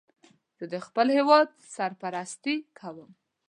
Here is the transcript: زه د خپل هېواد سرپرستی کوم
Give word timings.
زه 0.57 0.65
د 0.73 0.75
خپل 0.85 1.07
هېواد 1.17 1.47
سرپرستی 1.73 2.55
کوم 2.79 3.09